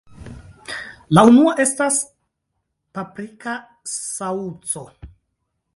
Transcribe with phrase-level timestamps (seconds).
[1.17, 1.99] La unua estas
[2.99, 3.55] Paprika
[3.99, 4.87] Saŭco.